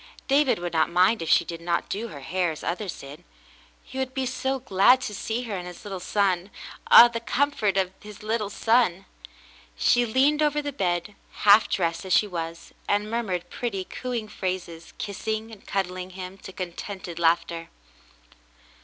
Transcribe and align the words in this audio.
David 0.27 0.57
would 0.57 0.73
not 0.73 0.89
mind 0.89 1.21
if 1.21 1.29
she 1.29 1.45
did 1.45 1.61
not 1.61 1.87
do 1.87 2.07
her 2.07 2.21
hair 2.21 2.49
as 2.51 2.63
others 2.63 3.01
did, 3.01 3.23
he 3.83 3.99
would 3.99 4.15
be 4.15 4.25
so 4.25 4.57
glad 4.57 4.99
to 5.01 5.13
see 5.13 5.43
her 5.43 5.55
and 5.55 5.67
his 5.67 5.85
little 5.85 5.99
son. 5.99 6.49
Ah, 6.89 7.07
the 7.07 7.19
comfort 7.19 7.77
of 7.77 7.91
that 7.99 8.23
little 8.23 8.49
son! 8.49 9.05
She 9.77 10.03
leaned 10.07 10.41
over 10.41 10.59
the 10.59 10.73
bed, 10.73 11.13
half 11.45 11.69
dressed 11.69 12.03
as 12.03 12.13
she 12.13 12.25
was, 12.25 12.73
and 12.89 13.11
murmured 13.11 13.51
pretty 13.51 13.83
coo 13.85 14.11
ing 14.11 14.27
phrases, 14.27 14.91
kissing 14.97 15.51
and 15.51 15.67
cuddling 15.67 16.09
him 16.09 16.39
to 16.39 16.51
contented 16.51 17.19
laughter. 17.19 17.69